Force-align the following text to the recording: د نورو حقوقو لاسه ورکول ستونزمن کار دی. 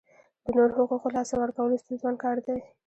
د 0.43 0.45
نورو 0.57 0.75
حقوقو 0.77 1.13
لاسه 1.15 1.33
ورکول 1.39 1.71
ستونزمن 1.83 2.15
کار 2.23 2.37
دی. 2.45 2.57